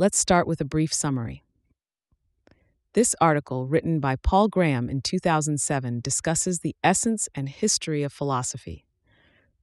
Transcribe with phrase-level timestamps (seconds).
[0.00, 1.42] Let's start with a brief summary.
[2.92, 8.86] This article, written by Paul Graham in 2007, discusses the essence and history of philosophy.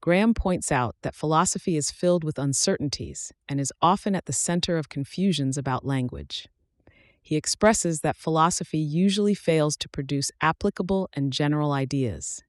[0.02, 4.78] Graham points out that philosophy is filled with uncertainties and is often at the center
[4.78, 6.50] of confusions about language.
[7.22, 12.44] He expresses that philosophy usually fails to produce applicable and general ideas.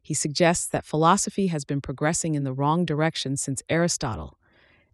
[0.00, 4.38] He suggests that philosophy has been progressing in the wrong direction since Aristotle,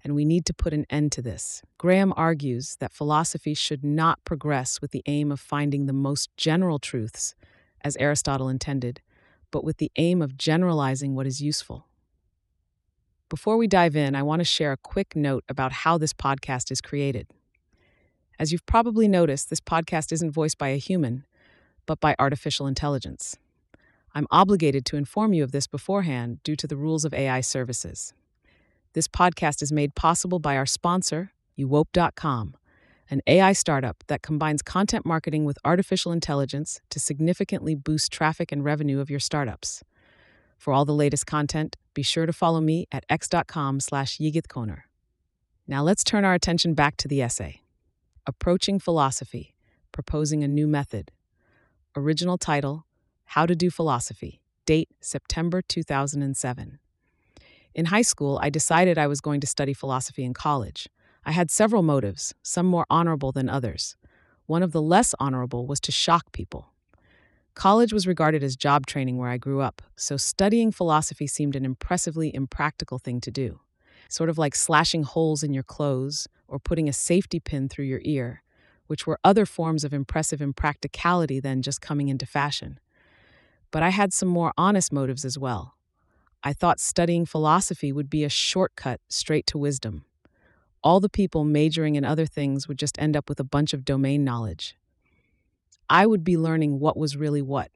[0.03, 1.63] and we need to put an end to this.
[1.79, 6.79] Graham argues that philosophy should not progress with the aim of finding the most general
[6.79, 7.35] truths,
[7.83, 9.01] as Aristotle intended,
[9.51, 11.87] but with the aim of generalizing what is useful.
[13.29, 16.71] Before we dive in, I want to share a quick note about how this podcast
[16.71, 17.29] is created.
[18.39, 21.25] As you've probably noticed, this podcast isn't voiced by a human,
[21.87, 23.37] but by artificial intelligence.
[24.15, 28.13] I'm obligated to inform you of this beforehand due to the rules of AI services.
[28.93, 32.57] This podcast is made possible by our sponsor, Uwope.com,
[33.09, 38.65] an AI startup that combines content marketing with artificial intelligence to significantly boost traffic and
[38.65, 39.85] revenue of your startups.
[40.59, 44.81] For all the latest content, be sure to follow me at x.com slash yigitkonur.
[45.69, 47.63] Now let's turn our attention back to the essay.
[48.27, 49.55] Approaching Philosophy
[49.93, 51.13] Proposing a New Method.
[51.95, 52.87] Original title
[53.25, 54.41] How to Do Philosophy.
[54.67, 56.80] Date September 2007.
[57.75, 60.89] In high school, I decided I was going to study philosophy in college.
[61.25, 63.97] I had several motives, some more honorable than others.
[64.47, 66.73] One of the less honorable was to shock people.
[67.55, 71.65] College was regarded as job training where I grew up, so studying philosophy seemed an
[71.65, 73.61] impressively impractical thing to do
[74.11, 78.01] sort of like slashing holes in your clothes or putting a safety pin through your
[78.05, 78.43] ear,
[78.89, 82.79] which were other forms of impressive impracticality than just coming into fashion.
[83.71, 85.77] But I had some more honest motives as well.
[86.43, 90.05] I thought studying philosophy would be a shortcut straight to wisdom.
[90.83, 93.85] All the people majoring in other things would just end up with a bunch of
[93.85, 94.77] domain knowledge.
[95.91, 97.71] I would be learning what was really what.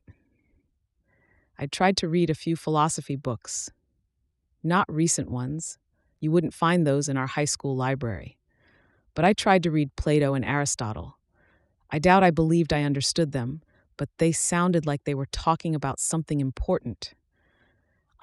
[1.58, 3.70] I tried to read a few philosophy books,
[4.62, 5.78] not recent ones,
[6.20, 8.38] you wouldn't find those in our high school library.
[9.14, 11.18] But I tried to read Plato and Aristotle.
[11.90, 13.60] I doubt I believed I understood them,
[13.98, 17.12] but they sounded like they were talking about something important.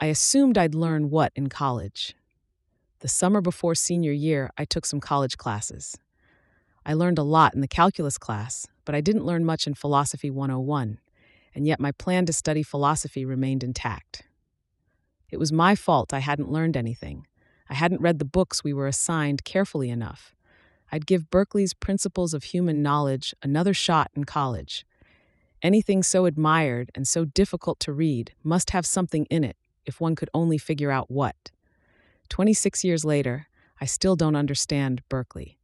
[0.03, 2.15] I assumed I'd learn what in college.
[3.01, 5.95] The summer before senior year, I took some college classes.
[6.83, 10.31] I learned a lot in the calculus class, but I didn't learn much in Philosophy
[10.31, 10.97] 101,
[11.53, 14.23] and yet my plan to study philosophy remained intact.
[15.29, 17.27] It was my fault I hadn't learned anything.
[17.69, 20.33] I hadn't read the books we were assigned carefully enough.
[20.91, 24.83] I'd give Berkeley's Principles of Human Knowledge another shot in college.
[25.61, 30.15] Anything so admired and so difficult to read must have something in it if one
[30.15, 31.51] could only figure out what.
[32.29, 33.47] 26 years later,
[33.79, 35.57] I still don't understand Berkeley.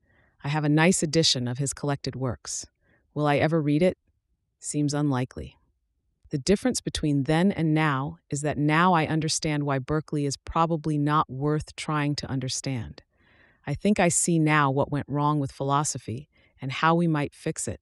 [0.44, 2.66] I have a nice edition of his collected works.
[3.14, 3.98] Will I ever read it?
[4.60, 5.58] Seems unlikely.
[6.30, 10.98] The difference between then and now is that now I understand why Berkeley is probably
[10.98, 13.02] not worth trying to understand.
[13.66, 16.30] I think I see now what went wrong with philosophy
[16.62, 17.80] and how we might fix it.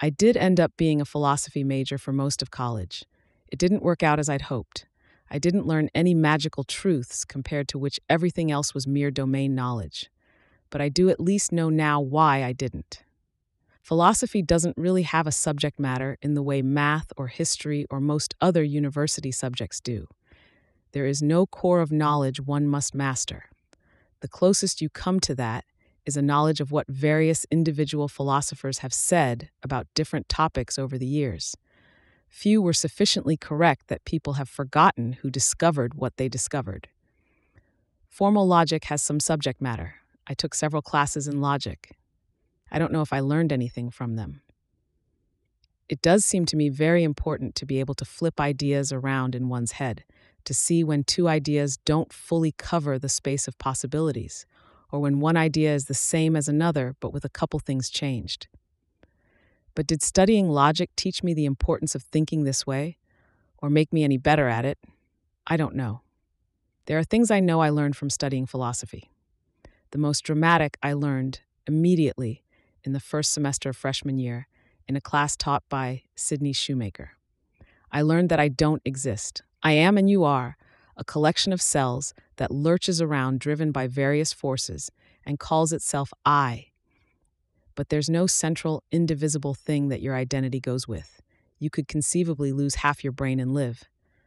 [0.00, 3.04] I did end up being a philosophy major for most of college.
[3.50, 4.86] It didn't work out as I'd hoped.
[5.30, 10.10] I didn't learn any magical truths compared to which everything else was mere domain knowledge.
[10.70, 13.02] But I do at least know now why I didn't.
[13.82, 18.34] Philosophy doesn't really have a subject matter in the way math or history or most
[18.40, 20.06] other university subjects do.
[20.92, 23.44] There is no core of knowledge one must master.
[24.20, 25.64] The closest you come to that
[26.04, 31.06] is a knowledge of what various individual philosophers have said about different topics over the
[31.06, 31.56] years.
[32.30, 36.88] Few were sufficiently correct that people have forgotten who discovered what they discovered.
[38.08, 39.96] Formal logic has some subject matter.
[40.26, 41.96] I took several classes in logic.
[42.70, 44.42] I don't know if I learned anything from them.
[45.88, 49.48] It does seem to me very important to be able to flip ideas around in
[49.48, 50.04] one's head,
[50.44, 54.46] to see when two ideas don't fully cover the space of possibilities,
[54.92, 58.46] or when one idea is the same as another but with a couple things changed.
[59.74, 62.98] But did studying logic teach me the importance of thinking this way,
[63.58, 64.78] or make me any better at it?
[65.46, 66.02] I don't know.
[66.86, 69.10] There are things I know I learned from studying philosophy.
[69.92, 72.42] The most dramatic I learned immediately
[72.84, 74.48] in the first semester of freshman year
[74.88, 77.12] in a class taught by Sydney Shoemaker.
[77.92, 79.42] I learned that I don't exist.
[79.62, 80.56] I am and you are
[80.96, 84.90] a collection of cells that lurches around driven by various forces
[85.24, 86.69] and calls itself I.
[87.80, 91.22] But there's no central, indivisible thing that your identity goes with.
[91.58, 93.84] You could conceivably lose half your brain and live,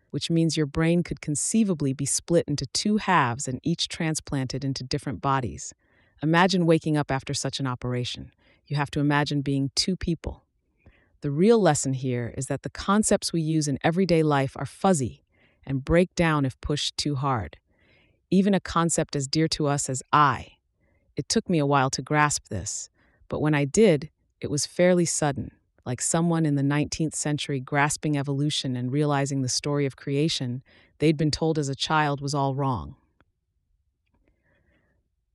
[0.10, 4.84] which means your brain could conceivably be split into two halves and each transplanted into
[4.84, 5.72] different bodies
[6.24, 8.32] Imagine waking up after such an operation.
[8.66, 10.46] You have to imagine being two people.
[11.22, 15.26] The real lesson here is that the concepts we use in everyday life are fuzzy
[15.64, 17.58] and break down if pushed too hard.
[18.32, 20.54] Even a concept as dear to us as I.
[21.16, 22.90] It took me a while to grasp this,
[23.34, 25.50] but when I did, it was fairly sudden,
[25.88, 30.62] like someone in the 19th century grasping evolution and realizing the story of creation
[31.00, 32.96] they'd been told as a child was all wrong.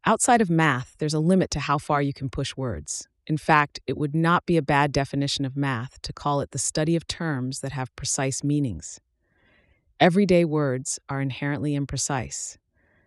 [0.07, 3.09] Outside of math, there's a limit to how far you can push words.
[3.27, 6.59] In fact, it would not be a bad definition of math to call it the
[6.59, 9.01] study of terms that have precise meanings.
[9.99, 12.59] Everyday words are inherently imprecise.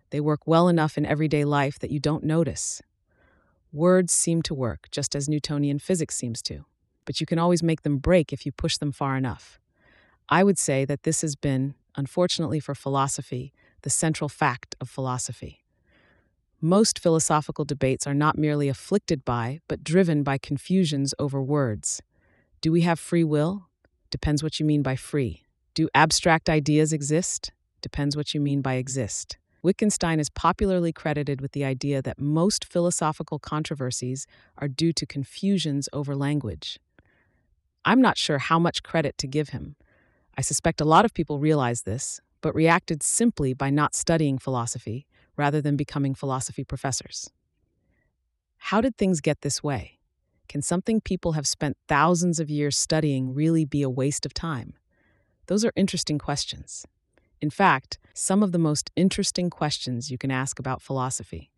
[0.10, 2.82] They work well enough in everyday life that you don't notice.
[3.74, 6.66] Words seem to work, just as Newtonian physics seems to,
[7.06, 9.60] but you can always make them break if you push them far enough.
[10.28, 13.54] I would say that this has been, unfortunately for philosophy,
[13.84, 15.64] the central fact of philosophy.
[16.60, 22.02] Most philosophical debates are not merely afflicted by, but driven by confusions over words.
[22.60, 23.68] Do we have free will?
[24.10, 25.44] Depends what you mean by free.
[25.74, 27.52] Do abstract ideas exist?
[27.82, 29.38] Depends what you mean by exist.
[29.64, 34.26] Wittgenstein is popularly credited with the idea that most philosophical controversies
[34.58, 36.80] are due to confusions over language.
[37.86, 39.76] I'm not sure how much credit to give him.
[40.38, 45.06] I suspect a lot of people realize this, but reacted simply by not studying philosophy
[45.38, 47.30] rather than becoming philosophy professors.
[48.58, 50.00] How did things get this way?
[50.48, 54.74] Can something people have spent thousands of years studying really be a waste of time?
[55.48, 56.86] Those are interesting questions.
[57.42, 61.52] In fact, some of the most interesting questions you can ask about philosophy.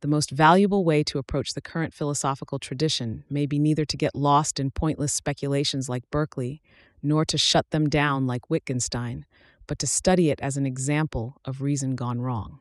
[0.00, 4.14] The most valuable way to approach the current philosophical tradition may be neither to get
[4.14, 6.62] lost in pointless speculations like Berkeley,
[7.02, 9.26] nor to shut them down like Wittgenstein,
[9.66, 12.60] but to study it as an example of reason gone wrong.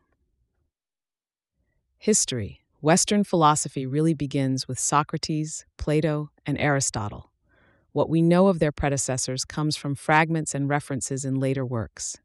[1.98, 7.32] History Western philosophy really begins with Socrates, Plato, and Aristotle.
[7.92, 12.18] What we know of their predecessors comes from fragments and references in later works.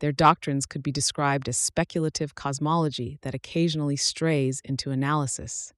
[0.00, 5.72] Their doctrines could be described as speculative cosmology that occasionally strays into analysis.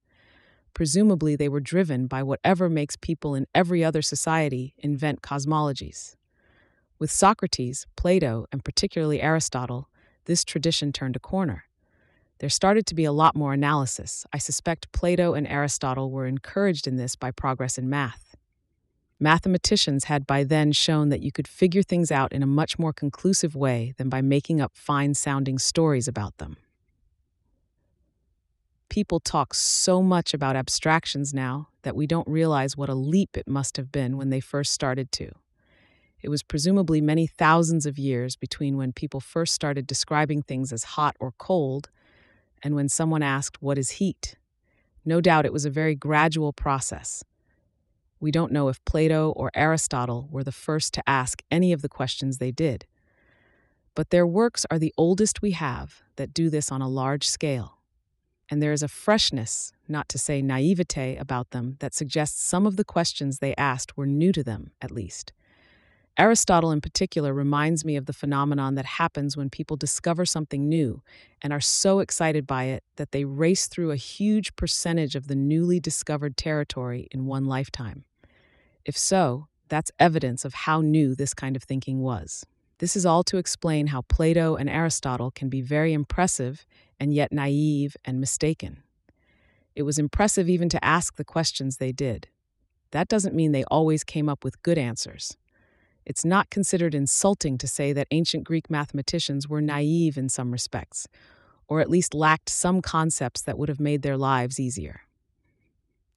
[0.73, 6.15] Presumably, they were driven by whatever makes people in every other society invent cosmologies.
[6.99, 9.89] With Socrates, Plato, and particularly Aristotle,
[10.25, 11.65] this tradition turned a corner
[12.39, 14.25] there started to be a lot more analysis.
[14.33, 18.28] I suspect Plato and Aristotle were encouraged in this by progress in math.
[19.19, 22.93] Mathematicians had by then shown that you could figure things out in a much more
[22.93, 26.55] conclusive way than by making up fine sounding stories about them.
[28.87, 33.47] People talk so much about abstractions now that we don't realize what a leap it
[33.47, 35.31] must have been when they first started to.
[36.21, 40.83] It was presumably many thousands of years between when people first started describing things as
[40.83, 41.89] hot or cold
[42.63, 44.35] and when someone asked, What is heat?
[45.05, 47.23] No doubt it was a very gradual process.
[48.19, 51.89] We don't know if Plato or Aristotle were the first to ask any of the
[51.89, 52.85] questions they did.
[53.95, 57.79] But their works are the oldest we have that do this on a large scale.
[58.49, 62.75] And there is a freshness, not to say naivete, about them that suggests some of
[62.75, 65.31] the questions they asked were new to them, at least.
[66.17, 71.01] Aristotle, in particular, reminds me of the phenomenon that happens when people discover something new
[71.41, 75.35] and are so excited by it that they race through a huge percentage of the
[75.35, 78.03] newly discovered territory in one lifetime.
[78.85, 82.45] If so, that's evidence of how new this kind of thinking was.
[82.79, 86.65] This is all to explain how Plato and Aristotle can be very impressive
[86.99, 88.83] and yet naive and mistaken.
[89.75, 92.27] It was impressive even to ask the questions they did.
[92.91, 95.37] That doesn't mean they always came up with good answers.
[96.05, 101.07] It's not considered insulting to say that ancient Greek mathematicians were naive in some respects,
[101.67, 105.01] or at least lacked some concepts that would have made their lives easier.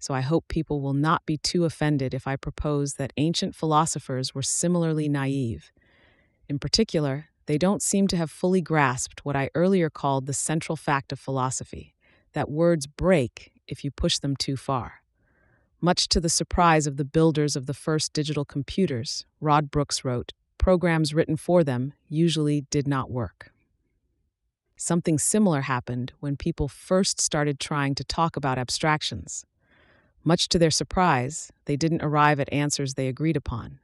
[0.02, 4.34] So I hope people will not be too offended if I propose that ancient philosophers
[4.34, 5.70] were similarly naive.
[6.48, 10.74] In particular, they don't seem to have fully grasped what I earlier called the central
[10.74, 11.94] fact of philosophy
[12.32, 15.04] that words break if you push them too far.
[15.80, 20.32] Much to the surprise of the builders of the first digital computers, Rod Brooks wrote,
[20.58, 23.52] programs written for them usually did not work.
[24.76, 29.46] Something similar happened when people first started trying to talk about abstractions.
[30.24, 33.80] Much to their surprise, they didn't arrive at answers they agreed upon.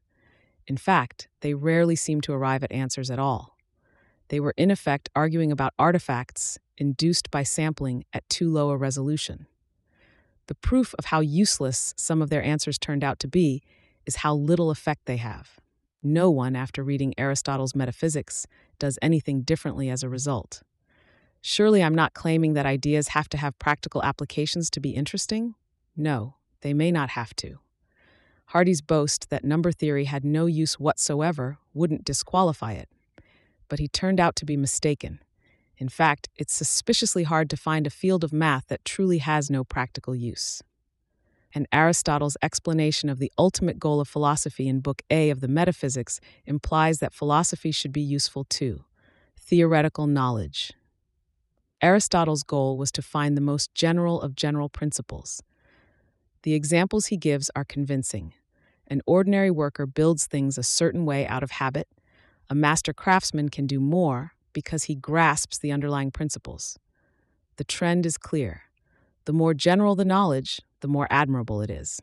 [0.66, 3.56] In fact, they rarely seemed to arrive at answers at all.
[4.28, 9.46] They were in effect arguing about artifacts induced by sampling at too low a resolution.
[10.46, 13.62] The proof of how useless some of their answers turned out to be
[14.06, 15.58] is how little effect they have.
[16.02, 18.46] No one, after reading Aristotle's Metaphysics,
[18.78, 20.62] does anything differently as a result.
[21.40, 25.54] Surely I'm not claiming that ideas have to have practical applications to be interesting?
[25.98, 27.58] No, they may not have to.
[28.46, 32.88] Hardy's boast that number theory had no use whatsoever wouldn't disqualify it.
[33.68, 35.20] But he turned out to be mistaken.
[35.76, 39.64] In fact, it's suspiciously hard to find a field of math that truly has no
[39.64, 40.62] practical use.
[41.52, 46.20] And Aristotle's explanation of the ultimate goal of philosophy in Book A of the Metaphysics
[46.46, 48.84] implies that philosophy should be useful too
[49.36, 50.74] theoretical knowledge.
[51.82, 55.42] Aristotle's goal was to find the most general of general principles.
[56.42, 58.34] The examples he gives are convincing.
[58.86, 61.88] An ordinary worker builds things a certain way out of habit.
[62.48, 66.78] A master craftsman can do more because he grasps the underlying principles.
[67.56, 68.62] The trend is clear.
[69.24, 72.00] The more general the knowledge, the more admirable it is.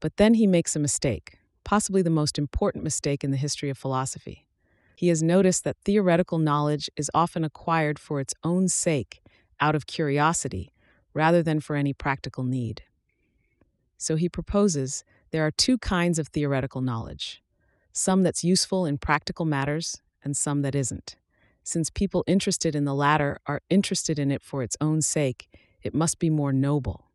[0.00, 3.78] But then he makes a mistake, possibly the most important mistake in the history of
[3.78, 4.46] philosophy.
[4.96, 9.20] He has noticed that theoretical knowledge is often acquired for its own sake,
[9.60, 10.72] out of curiosity,
[11.14, 12.82] rather than for any practical need.
[13.98, 17.42] So he proposes there are two kinds of theoretical knowledge
[17.92, 21.16] some that's useful in practical matters, and some that isn't.
[21.62, 25.48] Since people interested in the latter are interested in it for its own sake,
[25.82, 27.06] it must be more noble.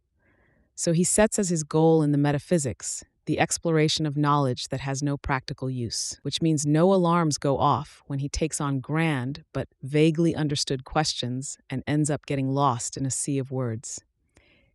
[0.74, 5.04] So he sets as his goal in the metaphysics the exploration of knowledge that has
[5.04, 9.68] no practical use, which means no alarms go off when he takes on grand but
[9.84, 14.04] vaguely understood questions and ends up getting lost in a sea of words.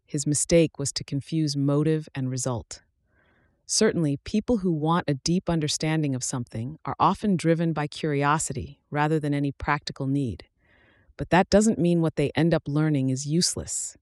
[0.07, 2.83] His mistake was to confuse motive and result.
[3.67, 9.19] Certainly, people who want a deep understanding of something are often driven by curiosity rather
[9.19, 10.45] than any practical need.
[11.17, 13.97] But that doesn't mean what they end up learning is useless.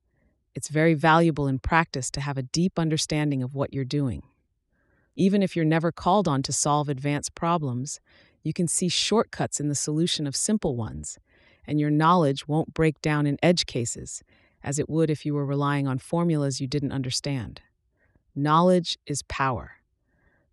[0.54, 4.22] It's very valuable in practice to have a deep understanding of what you're doing.
[5.16, 8.00] Even if you're never called on to solve advanced problems,
[8.42, 11.18] you can see shortcuts in the solution of simple ones,
[11.66, 14.22] and your knowledge won't break down in edge cases,
[14.64, 17.60] as it would if you were relying on formulas you didn't understand.
[18.34, 19.76] Knowledge is power.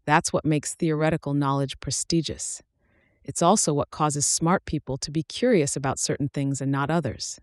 [0.05, 2.61] That's what makes theoretical knowledge prestigious.
[3.23, 7.39] It's also what causes smart people to be curious about certain things and not others.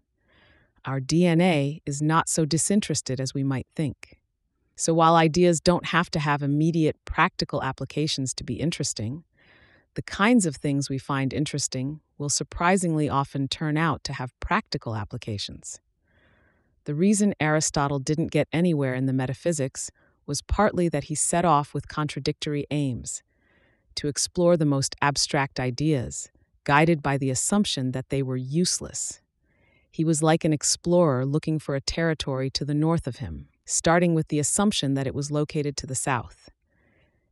[0.85, 4.19] Our DNA is not so disinterested as we might think.
[4.77, 9.25] So while ideas don't have to have immediate practical applications to be interesting,
[9.95, 14.95] the kinds of things we find interesting will surprisingly often turn out to have practical
[14.95, 15.81] applications.
[16.88, 19.90] The reason Aristotle didn't get anywhere in the metaphysics
[20.25, 23.23] was partly that he set off with contradictory aims
[23.97, 26.30] to explore the most abstract ideas,
[26.64, 29.21] guided by the assumption that they were useless.
[29.90, 34.14] He was like an explorer looking for a territory to the north of him, starting
[34.14, 36.49] with the assumption that it was located to the south.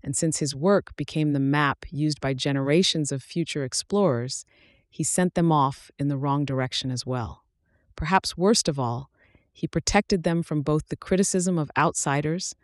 [0.04, 4.44] And since his work became the map used by generations of future explorers,
[4.90, 7.42] he sent them off in the wrong direction as well.
[7.96, 9.08] Perhaps worst of all,
[9.56, 12.54] he protected them from both the criticism of outsiders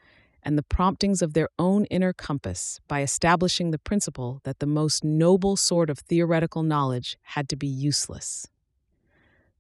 [0.43, 5.03] and the promptings of their own inner compass by establishing the principle that the most
[5.03, 8.47] noble sort of theoretical knowledge had to be useless.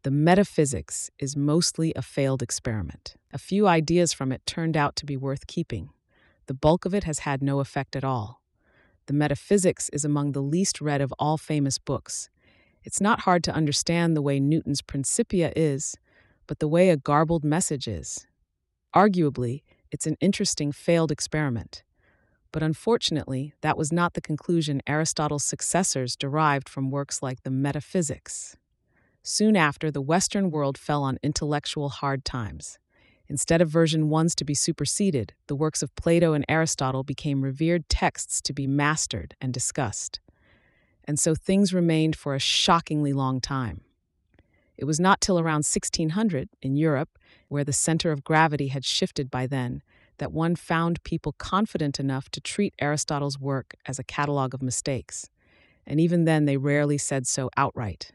[0.02, 3.14] The metaphysics is mostly a failed experiment.
[3.32, 5.88] A few ideas from it turned out to be worth keeping.
[6.48, 8.42] The bulk of it has had no effect at all.
[9.06, 12.28] The metaphysics is among the least read of all famous books.
[12.84, 15.96] It's not hard to understand the way Newton's Principia is,
[16.52, 18.26] but the way a garbled message is.
[18.94, 21.82] Arguably, it's an interesting failed experiment.
[22.52, 28.58] But unfortunately, that was not the conclusion Aristotle's successors derived from works like the Metaphysics.
[29.22, 32.78] Soon after, the Western world fell on intellectual hard times.
[33.30, 37.88] Instead of version ones to be superseded, the works of Plato and Aristotle became revered
[37.88, 40.20] texts to be mastered and discussed.
[41.04, 43.80] And so things remained for a shockingly long time.
[44.76, 49.30] It was not till around 1600, in Europe, where the center of gravity had shifted
[49.30, 49.82] by then,
[50.18, 55.28] that one found people confident enough to treat Aristotle's work as a catalogue of mistakes,
[55.86, 58.12] and even then they rarely said so outright.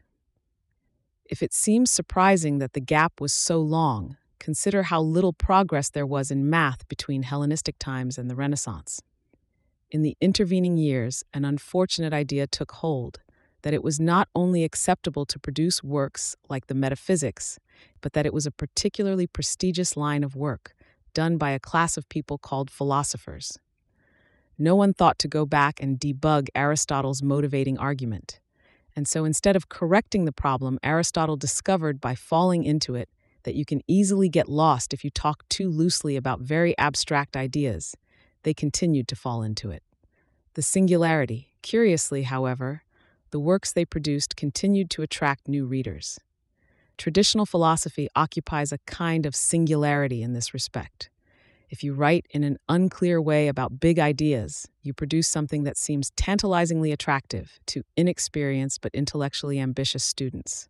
[1.24, 6.06] If it seems surprising that the gap was so long, consider how little progress there
[6.06, 9.02] was in math between Hellenistic times and the Renaissance.
[9.90, 13.20] In the intervening years, an unfortunate idea took hold
[13.68, 17.58] that it was not only acceptable to produce works like the Metaphysics,
[18.00, 20.72] but that it was a particularly prestigious line of work
[21.12, 23.58] done by a class of people called philosophers.
[24.56, 28.40] No one thought to go back and debug Aristotle's motivating argument.
[28.96, 33.10] And so instead of correcting the problem, Aristotle discovered by falling into it
[33.42, 37.94] that you can easily get lost if you talk too loosely about very abstract ideas.
[38.44, 39.82] They continued to fall into it.
[40.54, 42.82] The singularity, curiously, however,
[43.30, 46.18] the works they produced continued to attract new readers.
[46.96, 51.10] Traditional philosophy occupies a kind of singularity in this respect.
[51.70, 56.10] If you write in an unclear way about big ideas, you produce something that seems
[56.16, 60.68] tantalizingly attractive to inexperienced but intellectually ambitious students.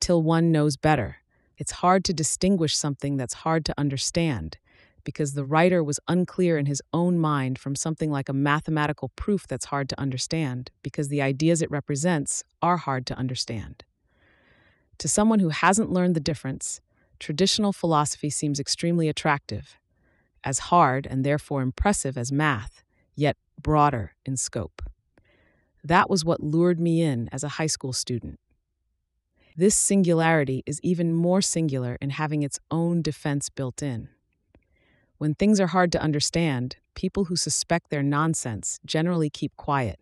[0.00, 1.18] Till one knows better,
[1.58, 4.58] it's hard to distinguish something that's hard to understand
[5.06, 9.46] because the writer was unclear in his own mind from something like a mathematical proof
[9.46, 13.84] that's hard to understand because the ideas it represents are hard to understand.
[14.98, 16.80] To someone who hasn't learned the difference,
[17.20, 19.78] traditional philosophy seems extremely attractive,
[20.42, 22.82] as hard and therefore impressive as math,
[23.14, 24.82] yet broader in scope.
[25.84, 28.40] That was what lured me in as a high school student.
[29.56, 34.08] This singularity is even more singular in having its own defense built in.
[35.18, 39.98] When things are hard to understand, people who suspect they're nonsense generally keep quiet.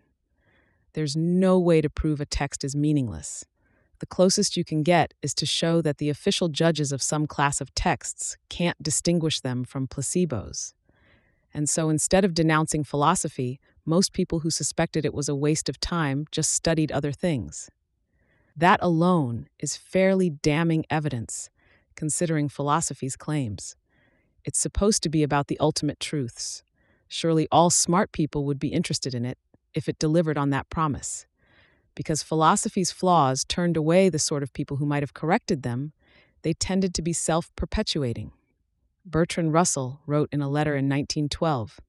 [0.94, 3.44] There's no way to prove a text is meaningless.
[4.00, 7.60] The closest you can get is to show that the official judges of some class
[7.60, 10.74] of texts can't distinguish them from placebos.
[11.52, 15.78] And so instead of denouncing philosophy, most people who suspected it was a waste of
[15.78, 17.70] time just studied other things.
[18.56, 21.50] That alone is fairly damning evidence,
[21.94, 23.76] considering philosophy's claims.
[24.44, 26.62] It's supposed to be about the ultimate truths.
[27.08, 29.38] Surely all smart people would be interested in it
[29.72, 31.26] if it delivered on that promise.
[31.94, 35.92] Because philosophy's flaws turned away the sort of people who might have corrected them,
[36.42, 38.32] they tended to be self perpetuating.
[39.06, 41.80] Bertrand Russell wrote in a letter in 1912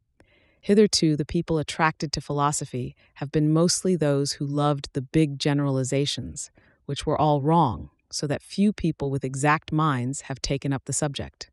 [0.62, 6.50] Hitherto, the people attracted to philosophy have been mostly those who loved the big generalizations,
[6.86, 10.94] which were all wrong, so that few people with exact minds have taken up the
[10.94, 11.52] subject.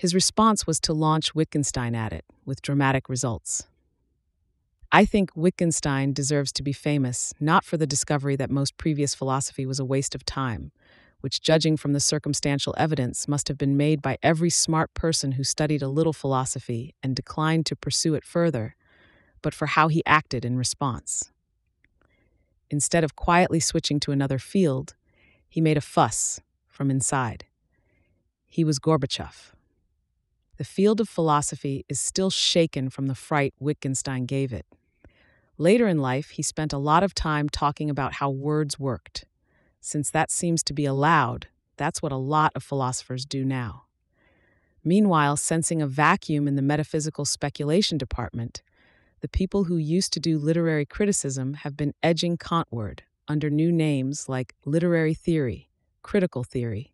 [0.00, 3.66] His response was to launch Wittgenstein at it, with dramatic results.
[4.90, 9.66] I think Wittgenstein deserves to be famous not for the discovery that most previous philosophy
[9.66, 10.72] was a waste of time,
[11.20, 15.44] which, judging from the circumstantial evidence, must have been made by every smart person who
[15.44, 18.76] studied a little philosophy and declined to pursue it further,
[19.42, 21.30] but for how he acted in response.
[22.70, 24.94] Instead of quietly switching to another field,
[25.46, 27.44] he made a fuss from inside.
[28.46, 29.52] He was Gorbachev
[30.60, 34.66] the field of philosophy is still shaken from the fright Wittgenstein gave it.
[35.56, 39.24] Later in life, he spent a lot of time talking about how words worked.
[39.80, 41.46] Since that seems to be allowed,
[41.78, 43.84] that's what a lot of philosophers do now.
[44.84, 48.60] Meanwhile, sensing a vacuum in the metaphysical speculation department,
[49.22, 54.28] the people who used to do literary criticism have been edging Kantward under new names
[54.28, 55.70] like literary theory,
[56.02, 56.92] critical theory,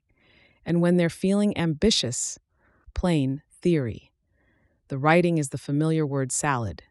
[0.65, 2.39] and when they're feeling ambitious,
[2.95, 4.11] plain theory.
[4.89, 6.83] The writing is the familiar word salad.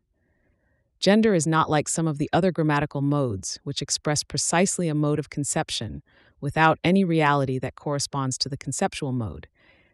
[0.99, 5.19] Gender is not like some of the other grammatical modes, which express precisely a mode
[5.19, 6.01] of conception
[6.41, 9.47] without any reality that corresponds to the conceptual mode,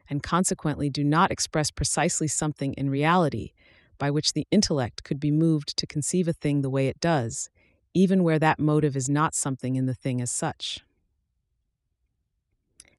[0.10, 3.52] and consequently do not express precisely something in reality
[3.98, 7.50] by which the intellect could be moved to conceive a thing the way it does,
[7.94, 10.80] even where that motive is not something in the thing as such.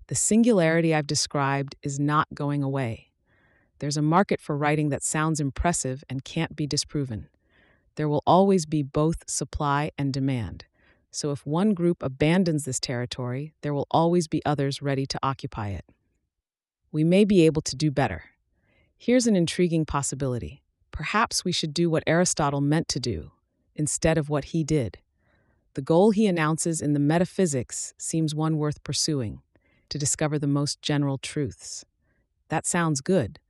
[0.09, 3.12] The singularity I've described is not going away.
[3.83, 7.27] There's a market for writing that sounds impressive and can't be disproven.
[7.97, 10.67] There will always be both supply and demand.
[11.11, 15.71] So if one group abandons this territory, there will always be others ready to occupy
[15.71, 15.85] it.
[16.93, 18.27] We may be able to do better.
[18.97, 20.63] Here's an intriguing possibility.
[20.93, 23.33] Perhaps we should do what Aristotle meant to do
[23.75, 24.99] instead of what he did.
[25.75, 29.43] The goal he announces in the Metaphysics seems one worth pursuing
[29.89, 31.85] to discover the most general truths.
[32.49, 33.41] That sounds good,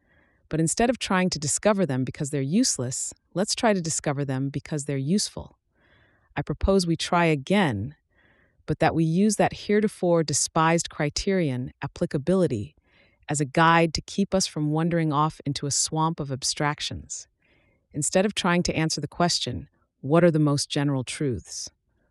[0.53, 4.51] but instead of trying to discover them because they're useless, let's try to discover them
[4.51, 5.57] because they're useful.
[6.37, 7.95] I propose we try again,
[8.67, 12.75] but that we use that heretofore despised criterion, applicability,
[13.31, 17.29] as a guide to keep us from wandering off into a swamp of abstractions.
[17.95, 19.69] Instead of trying to answer the question,
[20.03, 21.71] what are the most general truths?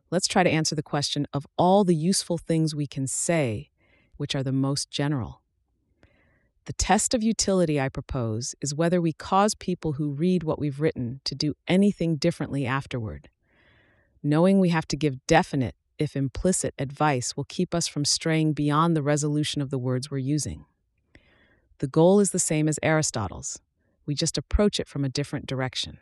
[0.09, 3.69] Let's try to answer the question of all the useful things we can say,
[4.17, 5.40] which are the most general.
[6.71, 10.79] The test of utility I propose is whether we cause people who read what we've
[10.79, 13.27] written to do anything differently afterward.
[14.23, 18.95] Knowing we have to give definite, if implicit, advice will keep us from straying beyond
[18.95, 20.63] the resolution of the words we're using.
[21.79, 23.59] The goal is the same as Aristotle's,
[24.05, 25.97] we just approach it from a different direction.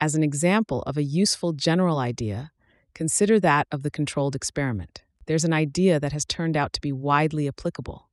[0.00, 2.52] As an example of a useful general idea,
[2.94, 5.02] consider that of the controlled experiment.
[5.26, 8.07] There's an idea that has turned out to be widely applicable.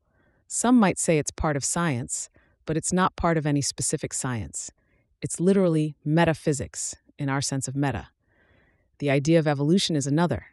[0.48, 2.30] Some might say it's part of science,
[2.66, 4.72] but it's not part of any specific science.
[5.22, 8.10] It's literally metaphysics, in our sense of meta.
[9.00, 10.48] The idea of evolution is another.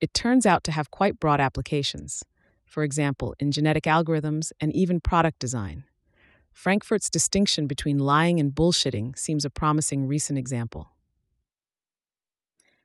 [0.00, 2.24] It turns out to have quite broad applications.
[2.70, 5.82] for example, in genetic algorithms and even product design.
[6.52, 10.92] Frankfurt's distinction between lying and bullshitting seems a promising recent example.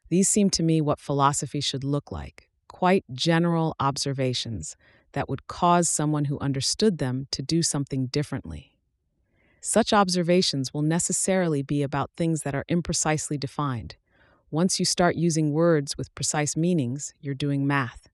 [0.10, 4.76] These seem to me what philosophy should look like quite general observations
[5.15, 8.75] that would cause someone who understood them to do something differently.
[9.62, 13.95] Such observations will necessarily be about things that are imprecisely defined.
[14.51, 18.10] Once you start using words with precise meanings, you're doing math.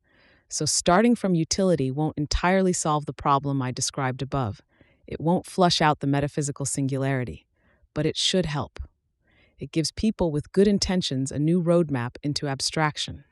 [0.47, 4.61] So, starting from utility won't entirely solve the problem I described above.
[5.07, 7.47] It won't flush out the metaphysical singularity,
[7.95, 8.79] but it should help.
[9.57, 13.23] It gives people with good intentions a new roadmap into abstraction.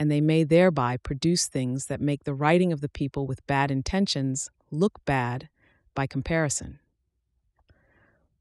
[0.00, 3.70] And they may thereby produce things that make the writing of the people with bad
[3.70, 5.50] intentions look bad
[5.94, 6.80] by comparison.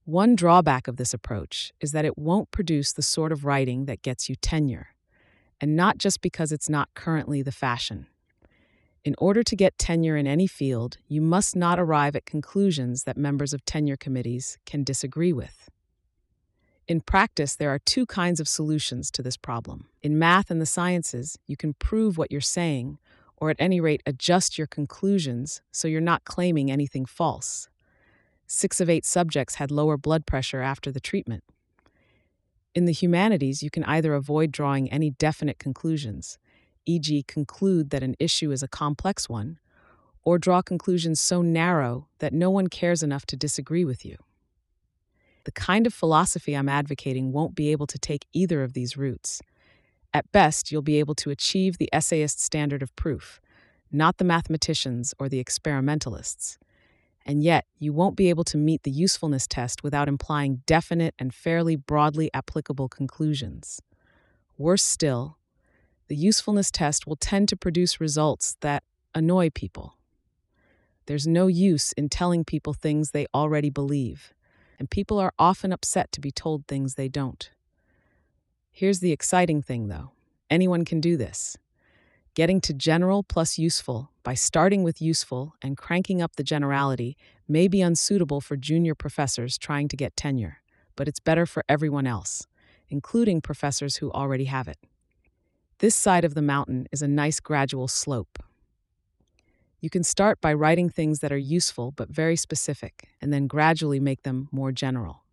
[0.06, 4.02] One drawback of this approach is that it won't produce the sort of writing that
[4.02, 4.96] gets you tenure,
[5.60, 8.08] and not just because it's not currently the fashion.
[9.04, 13.18] In order to get tenure in any field, you must not arrive at conclusions that
[13.18, 15.70] members of tenure committees can disagree with.
[16.90, 19.90] In practice, there are two kinds of solutions to this problem.
[20.02, 22.98] In math and the sciences, you can prove what you're saying,
[23.38, 27.70] or at any rate, adjust your conclusions so you're not claiming anything false.
[28.48, 31.44] Six of eight subjects had lower blood pressure after the treatment.
[32.74, 36.40] In the humanities, you can either avoid drawing any definite conclusions,
[36.88, 39.60] e.g., conclude that an issue is a complex one,
[40.24, 44.18] or draw conclusions so narrow that no one cares enough to disagree with you.
[45.50, 49.42] The kind of philosophy I'm advocating won't be able to take either of these routes.
[50.14, 53.42] At best, you'll be able to achieve the essayist standard of proof,
[53.92, 56.60] not the mathematicians or the experimentalists.
[57.26, 61.34] And yet, you won't be able to meet the usefulness test without implying definite and
[61.34, 63.82] fairly broadly applicable conclusions.
[64.56, 65.40] Worse still,
[66.10, 68.84] the usefulness test will tend to produce results that
[69.16, 69.96] annoy people.
[71.08, 74.36] There's no use in telling people things they already believe
[74.80, 77.52] and people are often upset to be told things they don't.
[78.72, 80.12] Here's the exciting thing, though
[80.50, 81.58] anyone can do this.
[82.34, 87.68] Getting to general plus useful by starting with useful and cranking up the generality may
[87.68, 90.62] be unsuitable for junior professors trying to get tenure,
[90.96, 92.48] but it's better for everyone else,
[92.88, 94.78] including professors who already have it.
[95.80, 98.40] This side of the mountain is a nice gradual slope.
[99.82, 104.00] You can start by writing things that are useful but very specific, and then gradually
[104.00, 105.24] make them more general.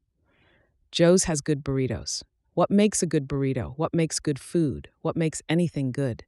[0.93, 2.23] Joe's has good burritos.
[2.55, 3.75] What makes a good burrito?
[3.77, 4.89] What makes good food?
[5.03, 6.25] What makes anything good?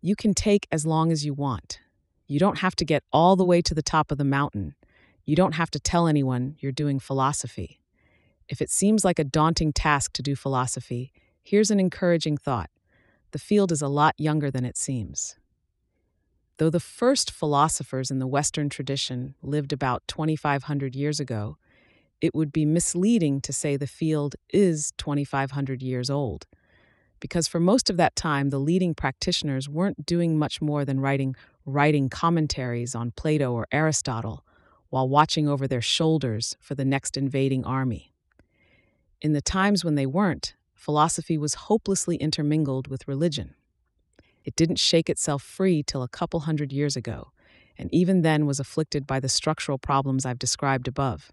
[0.00, 1.80] You can take as long as you want.
[2.26, 4.74] You don't have to get all the way to the top of the mountain.
[5.24, 7.80] You don't have to tell anyone you're doing philosophy.
[8.48, 11.12] If it seems like a daunting task to do philosophy,
[11.42, 12.70] here's an encouraging thought.
[13.32, 15.36] The field is a lot younger than it seems.
[16.58, 21.56] Though the first philosophers in the Western tradition lived about 2,500 years ago,
[22.20, 26.46] it would be misleading to say the field is 2,500 years old.
[27.20, 31.36] Because for most of that time, the leading practitioners weren't doing much more than writing,
[31.64, 34.44] writing commentaries on Plato or Aristotle
[34.90, 38.12] while watching over their shoulders for the next invading army.
[39.20, 43.54] In the times when they weren't, philosophy was hopelessly intermingled with religion.
[44.48, 47.32] It didn't shake itself free till a couple hundred years ago,
[47.76, 51.30] and even then was afflicted by the structural problems I've described above.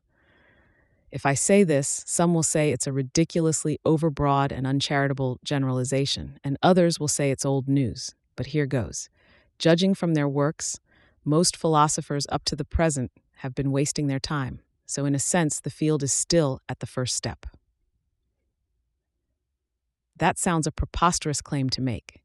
[1.13, 6.57] If I say this, some will say it's a ridiculously overbroad and uncharitable generalization, and
[6.61, 8.13] others will say it's old news.
[8.35, 9.09] But here goes.
[9.59, 10.81] Judging from their works,
[11.23, 15.61] most philosophers up to the present have been wasting their time, so in a sense,
[15.61, 17.45] the field is still at the first step.
[20.17, 22.19] That sounds a preposterous claim to make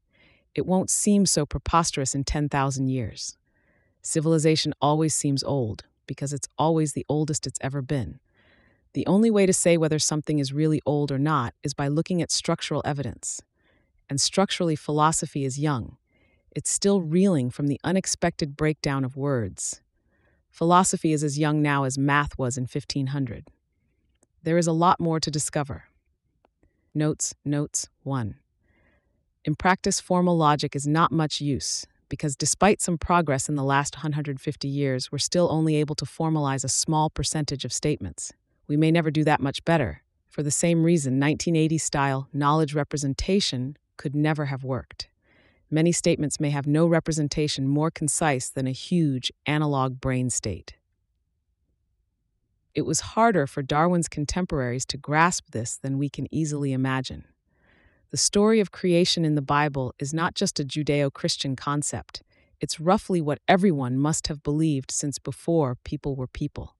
[0.55, 3.37] it won't seem so preposterous in 10,000 years.
[4.01, 8.19] Civilization always seems old because it's always the oldest it's ever been.
[8.93, 12.21] The only way to say whether something is really old or not is by looking
[12.21, 13.41] at structural evidence.
[14.09, 15.95] And structurally, philosophy is young.
[16.53, 19.81] It's still reeling from the unexpected breakdown of words.
[20.49, 23.47] Philosophy is as young now as math was in 1500.
[24.43, 25.85] There is a lot more to discover.
[26.93, 28.35] Notes, Notes 1.
[29.43, 33.95] In practice, formal logic is not much use because despite some progress in the last
[33.95, 38.33] 150 years, we're still only able to formalize a small percentage of statements.
[38.67, 40.03] We may never do that much better.
[40.29, 45.09] For the same reason, 1980 style knowledge representation could never have worked.
[45.71, 50.75] Many statements may have no representation more concise than a huge analog brain state.
[52.75, 57.25] It was harder for Darwin's contemporaries to grasp this than we can easily imagine.
[58.11, 62.21] The story of creation in the Bible is not just a Judeo Christian concept,
[62.59, 66.75] It's roughly what everyone must have believed since before people were people.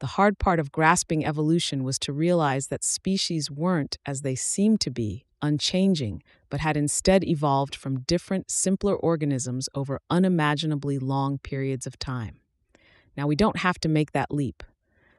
[0.00, 4.82] The hard part of grasping evolution was to realize that species weren't, as they seemed
[4.82, 11.86] to be, unchanging, but had instead evolved from different, simpler organisms over unimaginably long periods
[11.86, 12.40] of time.
[13.16, 14.62] Now, we don't have to make that leap.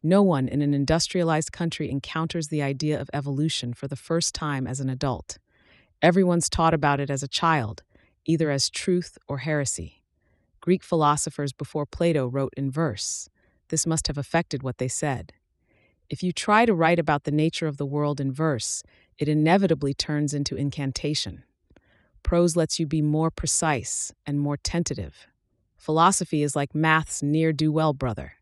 [0.04, 4.68] No one in an industrialized country encounters the idea of evolution for the first time
[4.68, 5.40] as an adult.
[6.06, 7.82] Everyone's taught about it as a child,
[8.26, 10.04] either as truth or heresy.
[10.62, 13.28] Greek philosophers before Plato wrote in verse.
[13.70, 15.34] This must have affected what they said.
[16.08, 18.84] If you try to write about the nature of the world in verse,
[19.18, 21.44] it inevitably turns into incantation.
[22.22, 25.26] Prose lets you be more precise and more tentative.
[25.76, 28.34] Philosophy is like math's near do well brother.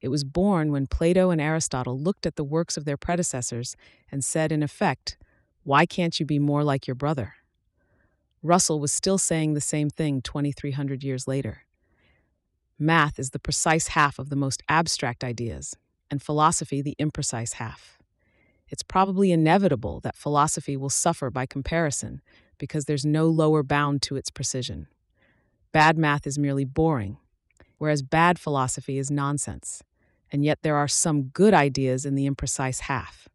[0.00, 3.76] It was born when Plato and Aristotle looked at the works of their predecessors
[4.10, 5.16] and said, in effect,
[5.66, 7.34] Why can't you be more like your brother?
[8.40, 11.62] Russell was still saying the same thing 2,300 years later.
[12.78, 15.76] Math is the precise half of the most abstract ideas,
[16.08, 17.98] and philosophy the imprecise half.
[18.68, 22.20] It's probably inevitable that philosophy will suffer by comparison
[22.58, 24.86] because there's no lower bound to its precision.
[25.72, 27.16] Bad math is merely boring,
[27.78, 29.82] whereas bad philosophy is nonsense.
[30.30, 33.28] And yet there are some good ideas in the imprecise half.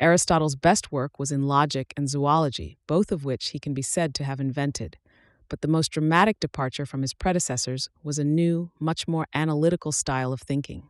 [0.00, 4.14] Aristotle's best work was in logic and zoology, both of which he can be said
[4.14, 4.96] to have invented.
[5.48, 10.32] But the most dramatic departure from his predecessors was a new, much more analytical style
[10.32, 10.88] of thinking.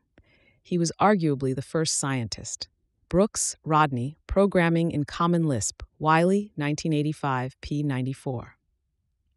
[0.62, 2.68] He was arguably the first scientist.
[3.08, 7.82] Brooks, Rodney, Programming in Common Lisp, Wiley, 1985, p.
[7.82, 8.56] 94.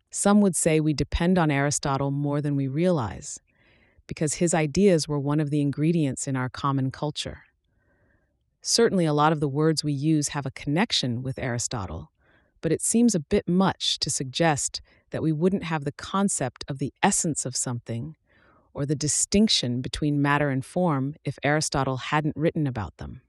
[0.10, 3.40] Some would say we depend on Aristotle more than we realize,
[4.08, 7.44] because his ideas were one of the ingredients in our common culture.
[8.62, 12.12] Certainly, a lot of the words we use have a connection with Aristotle,
[12.62, 16.78] but it seems a bit much to suggest that we wouldn't have the concept of
[16.78, 18.16] the essence of something
[18.74, 23.22] or the distinction between matter and form if Aristotle hadn't written about them.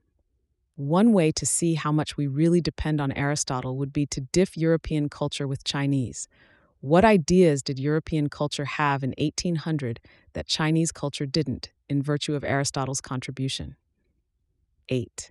[0.76, 4.56] One way to see how much we really depend on Aristotle would be to diff
[4.56, 6.28] European culture with Chinese.
[6.80, 9.98] What ideas did European culture have in 1800
[10.34, 13.76] that Chinese culture didn't, in virtue of Aristotle's contribution?
[14.88, 15.30] 8.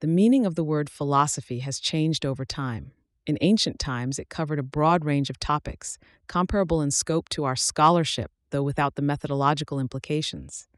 [0.00, 2.92] The meaning of the word philosophy has changed over time.
[3.26, 7.56] In ancient times, it covered a broad range of topics, comparable in scope to our
[7.56, 10.68] scholarship, though without the methodological implications.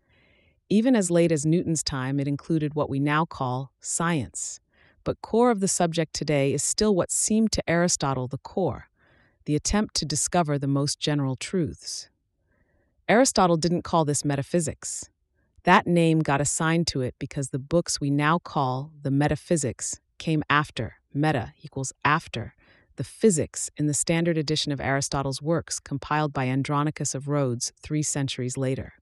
[0.68, 4.60] Even as late as Newton's time, it included what we now call science.
[5.04, 8.90] But core of the subject today is still what seemed to Aristotle the core
[9.50, 12.08] the attempt to discover the most general truths.
[13.08, 15.09] Aristotle didn't call this metaphysics.
[15.64, 20.42] That name got assigned to it because the books we now call the metaphysics came
[20.48, 20.94] after.
[21.12, 22.54] Meta equals after
[22.96, 28.02] the physics in the standard edition of Aristotle's works compiled by Andronicus of Rhodes three
[28.02, 28.94] centuries later.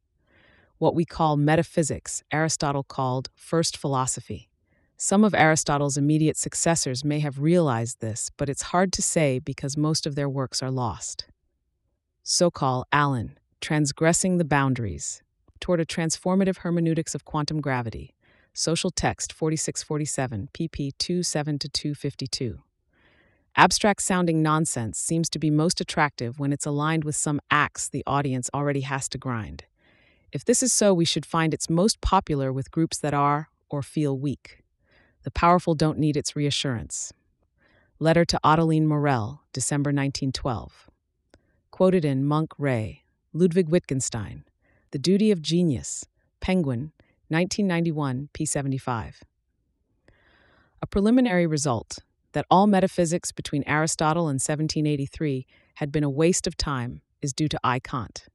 [0.78, 4.48] What we call metaphysics, Aristotle called first philosophy.
[4.96, 9.76] Some of Aristotle's immediate successors may have realized this, but it's hard to say because
[9.76, 11.26] most of their works are lost.
[12.24, 15.22] Sokal Alan, Transgressing the Boundaries,
[15.60, 18.14] toward a transformative hermeneutics of quantum gravity.
[18.52, 22.62] Social Text 4647, pp 27 to 252.
[23.56, 28.04] Abstract sounding nonsense seems to be most attractive when it's aligned with some axe the
[28.06, 29.64] audience already has to grind.
[30.30, 33.82] If this is so, we should find it's most popular with groups that are or
[33.82, 34.62] feel weak.
[35.24, 37.12] The powerful don't need its reassurance.
[37.98, 40.88] Letter to Ottoline Morrell, December 1912.
[41.70, 44.44] Quoted in Monk Ray, Ludwig Wittgenstein,
[44.90, 46.06] the Duty of Genius,
[46.40, 46.92] Penguin,
[47.28, 49.16] 1991, p75.
[50.80, 51.98] A preliminary result
[52.32, 57.48] that all metaphysics between Aristotle and 1783 had been a waste of time is due
[57.48, 57.78] to I.
[57.80, 58.26] Kant.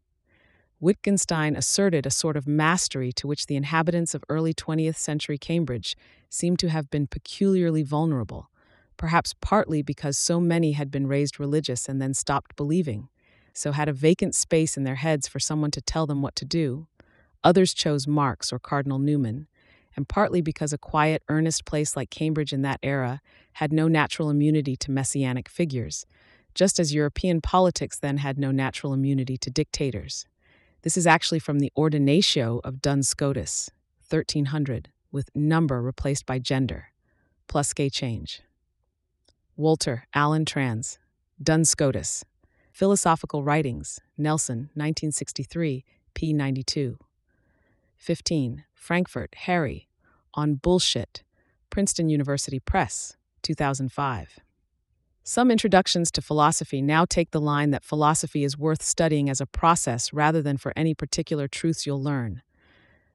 [0.79, 5.95] Wittgenstein asserted a sort of mastery to which the inhabitants of early 20th century Cambridge
[6.29, 8.49] seemed to have been peculiarly vulnerable,
[8.97, 13.07] perhaps partly because so many had been raised religious and then stopped believing
[13.53, 16.45] so had a vacant space in their heads for someone to tell them what to
[16.45, 16.87] do.
[17.43, 19.47] Others chose Marx or Cardinal Newman,
[19.95, 23.21] and partly because a quiet, earnest place like Cambridge in that era
[23.53, 26.05] had no natural immunity to messianic figures,
[26.55, 30.25] just as European politics then had no natural immunity to dictators.
[30.81, 33.69] This is actually from the Ordinatio of Duns Scotus,
[34.09, 36.87] 1300, with number replaced by gender,
[37.47, 38.41] plus gay change.
[39.57, 40.97] Wolter, Alan Trans,
[41.41, 42.23] Duns Scotus,
[42.73, 46.33] Philosophical Writings, Nelson, 1963, p.
[46.33, 46.97] 92.
[47.97, 48.63] 15.
[48.73, 49.87] Frankfurt, Harry,
[50.33, 51.21] on Bullshit,
[51.69, 54.39] Princeton University Press, 2005.
[55.23, 59.45] Some introductions to philosophy now take the line that philosophy is worth studying as a
[59.45, 62.41] process rather than for any particular truths you'll learn.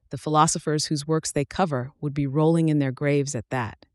[0.09, 3.85] The philosophers whose works they cover would be rolling in their graves at that.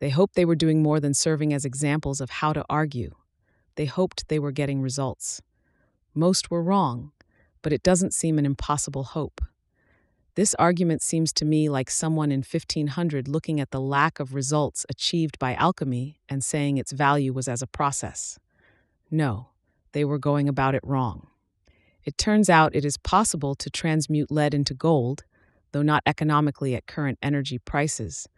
[0.00, 3.14] They hoped they were doing more than serving as examples of how to argue.
[3.80, 5.40] They hoped they were getting results.
[6.12, 7.12] Most were wrong,
[7.62, 9.40] but it doesn't seem an impossible hope.
[10.34, 14.84] This argument seems to me like someone in 1500 looking at the lack of results
[14.90, 18.38] achieved by alchemy and saying its value was as a process.
[19.10, 19.48] No,
[19.92, 21.28] they were going about it wrong.
[22.04, 25.24] It turns out it is possible to transmute lead into gold,
[25.72, 28.28] though not economically at current energy prices.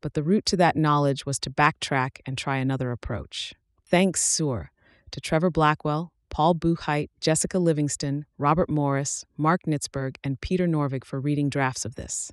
[0.00, 3.54] But the route to that knowledge was to backtrack and try another approach.
[3.84, 4.70] Thanks, Sur,
[5.14, 11.20] to Trevor Blackwell, Paul Buchheit, Jessica Livingston, Robert Morris, Mark Nitzberg, and Peter Norvig for
[11.20, 12.32] reading drafts of this.